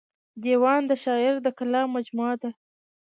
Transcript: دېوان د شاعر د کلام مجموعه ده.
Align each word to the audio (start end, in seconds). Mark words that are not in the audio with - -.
دېوان 0.43 0.81
د 0.87 0.91
شاعر 1.03 1.35
د 1.41 1.47
کلام 1.59 1.87
مجموعه 1.95 2.35
ده. 2.41 2.49